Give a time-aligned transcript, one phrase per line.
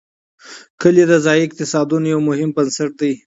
[0.81, 3.13] کلي د ځایي اقتصادونو یو مهم بنسټ دی.